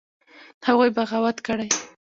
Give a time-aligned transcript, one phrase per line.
[0.65, 1.67] هغوى بغاوت کړى.